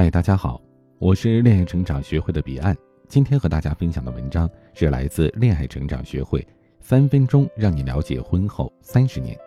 [0.00, 0.58] 嗨，大家好，
[0.98, 2.74] 我是恋爱成长学会的彼岸。
[3.06, 6.42] 今天和大家分享的文章是来自恋爱成长学会，
[6.80, 9.38] 三分钟让你了解婚后三十年。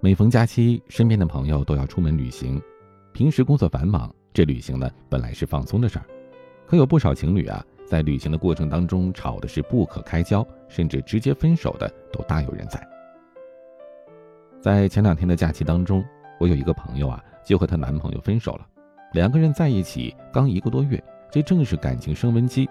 [0.00, 2.60] 每逢假期，身边的朋友都要出门旅行，
[3.12, 6.04] 平时工作繁忙，这旅行呢本来是放松的事儿，
[6.66, 12.84] 可有不少情侣啊，在旅行的过程当中吵的是不可开交，甚至直接分手的都大有人在。
[14.60, 16.04] 在前两天的假期当中，
[16.40, 18.66] 我有一个朋友啊，就和她男朋友分手了。
[19.12, 22.68] 两个人在一起刚一个多月，这正是感情升温期。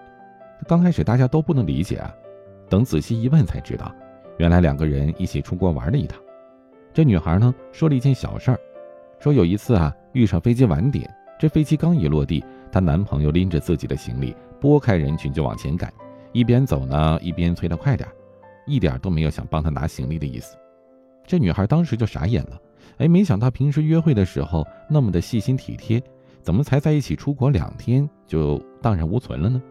[0.68, 2.14] 刚开始大家都不能理解啊，
[2.68, 3.94] 等仔细一问才知道，
[4.38, 6.20] 原来两个人一起出国玩了一趟。
[6.92, 8.60] 这女孩呢说了一件小事儿，
[9.20, 11.08] 说有一次啊遇上飞机晚点，
[11.40, 15.94] 这飞机刚一落地，她男朋友拎着自己的行李拨开人群就往前赶，
[16.32, 18.10] 一边走呢一边催她快点，
[18.66, 20.58] 一点都没有想帮她拿行李的意思。
[21.24, 22.60] 这女孩当时就傻眼了，
[22.98, 26.02] 哎，没想到平时约会的时候那么的细心体贴，
[26.44, 29.62] 怎么才在一起出国两天就荡然无存了呢？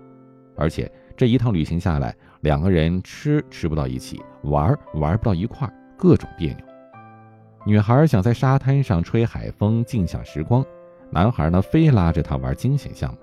[0.56, 6.64] 而且这一趟旅行下来，两个人吃吃不到一起，玩玩不到一块，各种别扭。
[7.66, 10.64] 女孩想在沙滩上吹海风，尽享时光，
[11.10, 13.18] 男孩呢非拉着她玩惊险项目。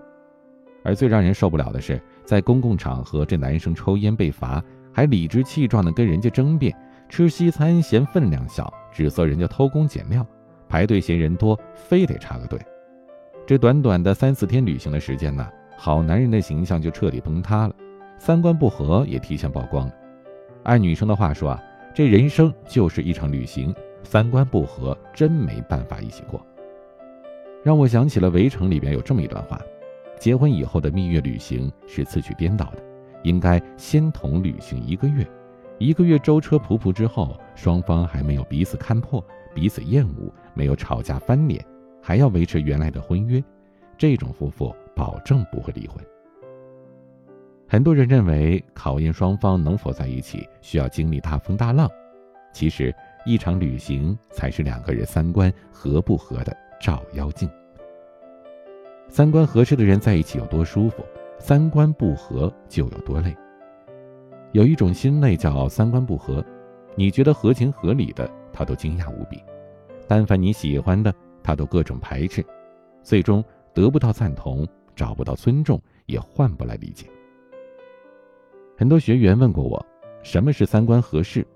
[0.84, 6.76] 而最让人受不了的是，在公共场合，这男生抽烟被罚，还理直气壮地跟人家争辩。
[7.10, 10.22] 吃西餐嫌分量小，指责人家偷工减料；
[10.68, 12.60] 排队嫌人多，非得插个队。
[13.48, 17.74] 这短短的三四天旅行的时间呢，好男人的形象就彻底崩塌了，
[18.20, 19.94] 三观不合也提前曝光了。
[20.64, 21.64] 按女生的话说啊，
[21.96, 23.74] 这人生就是一场旅行，
[24.04, 26.46] 三观不合真没办法一起过。
[27.64, 29.58] 让我想起了《围城》里边有这么一段话：
[30.20, 32.84] 结婚以后的蜜月旅行是次序颠倒的，
[33.24, 35.26] 应该先同旅行一个月。
[35.78, 39.24] 一个月舟车仆仆之后，双方还没有彼此看破、
[39.56, 41.66] 彼此厌恶，没有吵架翻脸，
[42.08, 43.44] 还要维持原来的婚约，
[43.98, 46.02] 这种夫妇保证不会离婚。
[47.68, 51.92] 很多人认为考验双方能否在一起需要经历大风大浪，
[52.54, 52.96] 其实
[53.26, 57.50] 一场旅行才是两个人三观合不合的照妖镜。
[59.10, 61.04] 三观合适的人在一起有多舒服，
[61.38, 63.36] 三观不合就有多累。
[64.54, 66.42] 有一种心累叫三观不合，
[66.96, 69.40] 你觉得合情合理的，他都惊讶无比；
[70.08, 71.14] 但凡你喜欢的，
[71.48, 72.46] 他都各种排斥，
[73.02, 73.42] 最终
[73.74, 77.08] 得不到赞同，找不到尊重，也换不来理解。
[78.78, 79.86] 很多学员问过我，
[80.22, 81.48] 什么是三观合适？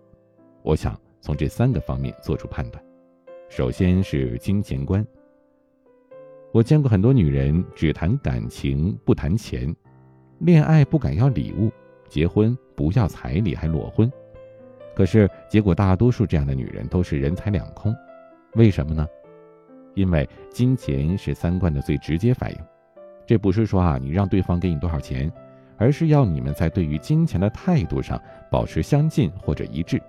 [0.64, 2.82] 我想从这三个方面做出判断。
[3.50, 5.06] 首先是金钱观。
[6.54, 9.76] 我见过很多女人只谈感情不谈钱，
[10.40, 11.70] 恋爱不敢要礼物，
[12.08, 12.58] 结婚。
[12.78, 14.10] 不要彩礼还裸婚，
[14.96, 17.94] 可是结果大多数这样的女人都是人财两空，
[18.54, 19.06] 为什么呢？
[19.94, 22.58] 因为金钱是三观的最直接反应。
[23.26, 25.32] 这不是说啊你让对方给你多少钱，
[25.78, 30.02] 而是要你们在对于金钱的态度上保持相近或者一致。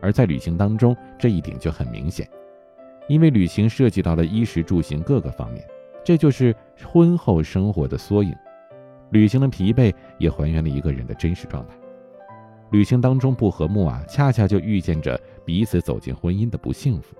[0.00, 2.28] 而在旅行当中，这一点就很明显，
[3.08, 5.64] 因为旅行涉及到了衣食住行各个方面，
[6.04, 6.54] 这就是
[6.84, 8.34] 婚后生活的缩影。
[9.10, 11.74] 旅行的疲惫也还原了一个人的真实状态。
[12.70, 17.14] 旅行当中不和睦啊，恰恰就预见着彼此走进婚姻的不幸福。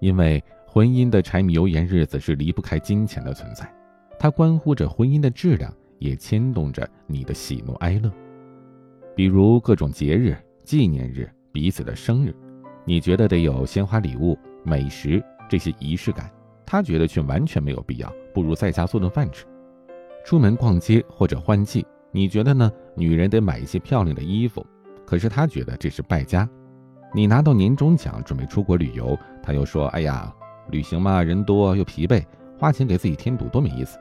[0.00, 0.42] 因为
[0.78, 3.68] 婚姻的柴米油盐日子是离不开金钱的存在，
[4.16, 8.08] 它关乎着婚姻的质量，也牵动着你的喜怒哀乐。
[9.16, 12.32] 比如各种节日、纪念日、彼此的生日，
[12.84, 16.30] 你觉得得有鲜花、礼物、美食这些仪式感，
[16.64, 19.44] 他觉得却完全没有必要，不如在家做顿饭吃。
[20.24, 21.84] 出门逛街或者换季。
[22.12, 22.70] 你觉得呢？
[22.94, 24.64] 女人得买一些漂亮的衣服，
[25.04, 26.48] 可是他觉得这是败家。
[27.12, 30.32] 你拿到年终奖准备出国旅游，他又说：“哎呀，
[30.70, 32.24] 旅行嘛，人多又疲惫，
[32.58, 33.98] 花钱给自己添堵多没意思。”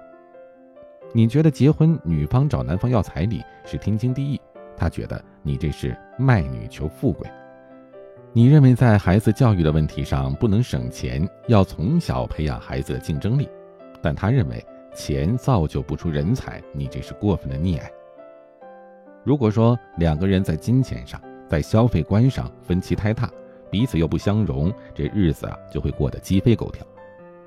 [1.13, 4.41] 你觉得结婚女方找男方要彩礼是天经地义，
[4.75, 7.25] 他觉得你这是卖女求富贵。
[8.33, 13.50] 你认为在孩子教育的问题上不能省钱，要从小培养孩子的竞争力，
[14.01, 14.63] 但他认为
[14.94, 17.89] 钱造就不出人才，你这是过分的溺爱。
[19.24, 23.31] 如果说两个人在金钱上、在消费观上分歧太大，
[23.69, 26.86] 彼此又不相容，这日子啊就会过得鸡飞狗跳。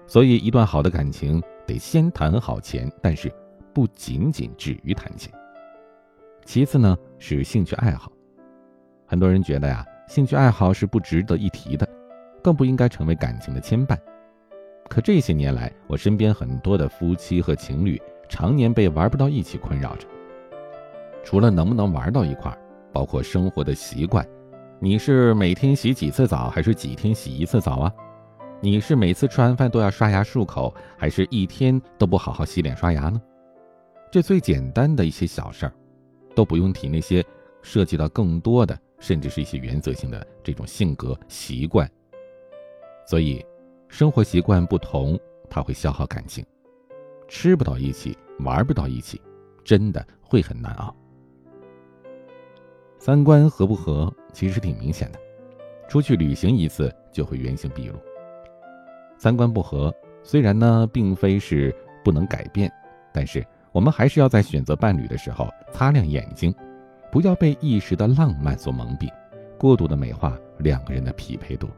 [0.07, 3.33] 所以，一段好的感情得先谈好钱，但是
[3.73, 5.33] 不仅仅止于谈钱。
[6.45, 8.11] 其次呢是兴趣爱好，
[9.07, 11.89] 很多人觉得呀，兴趣爱好是不值得一提的，
[12.43, 13.97] 更不应该成为感情的牵绊。
[14.89, 20.09] 可这些年来，我身边很多的夫妻和情侣常年被玩不到一起困扰着。
[21.23, 22.59] 除了能不能玩到一块儿，
[22.93, 24.27] 包括生活的习惯，
[24.83, 27.93] 你是每天洗几次澡，还是几天洗一次澡啊？
[28.63, 33.21] 你是每次吃完饭都要刷牙漱口，还是一天都不好好洗脸刷牙呢？
[34.11, 35.73] 这最简单的一些小事儿，
[36.35, 37.23] 都不用提那些
[37.61, 41.87] 涉及到更多的，甚至是一些原则性的这种性格习惯。
[43.07, 43.45] 所以，
[43.87, 46.43] 生活习惯不同，它会消耗感情，
[47.29, 49.21] 吃不到一起，玩不到一起，
[49.63, 50.97] 真的会很难熬。
[53.01, 55.19] 三观合不合，其实挺明显的，
[55.89, 57.95] 出去旅行一次就会原形毕露。
[59.17, 59.91] 三观不合，
[60.23, 61.75] 虽然呢并非是
[62.05, 62.71] 不能改变，
[63.11, 63.43] 但是
[63.73, 66.55] 我们还是要在选择伴侣的时候擦亮眼睛，
[67.11, 69.09] 不要被一时的浪漫所蒙蔽，
[69.57, 71.71] 过度的美化两个人的匹配度。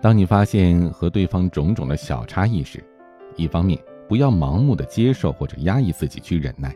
[0.00, 2.80] 当你发现和对方种种的小差异时，
[3.34, 3.76] 一方面
[4.08, 6.72] 不要盲目的接受或者压抑自己去忍耐，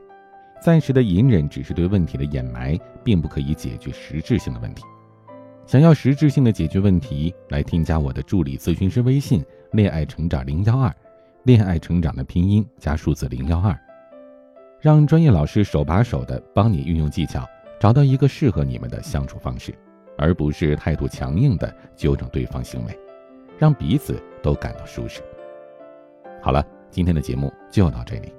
[0.62, 4.84] 暂时的隐忍只是对问题的掩埋，并不可以解决实质性的问题。
[5.66, 9.44] 想要实质性的解决问题，来添加我的助理咨询师微信。
[9.72, 10.94] 恋爱成长零幺二，
[11.44, 13.74] 恋爱成长的拼音加数字零幺二，
[14.80, 17.48] 让专业老师手把手的帮你运用技巧，
[17.80, 19.74] 找到一个适合你们的相处方式，
[20.18, 22.96] 而不是态度强硬的纠正对方行为，
[23.58, 25.22] 让彼此都感到舒适。
[26.42, 28.30] 好了，今天的节目就到这里，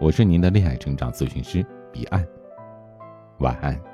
[0.00, 2.26] 我是您的恋爱成长咨询师彼岸，
[3.38, 3.91] 晚安。